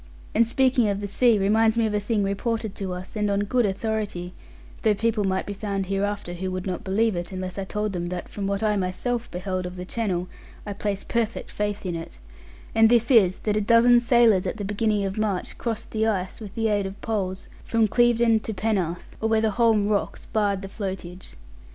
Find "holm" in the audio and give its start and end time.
19.51-19.83